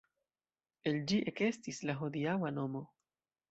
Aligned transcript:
El 0.91 0.97
ĝi 1.11 1.19
ekestis 1.33 1.83
la 1.91 1.99
hodiaŭa 2.01 2.53
nomo. 2.59 2.85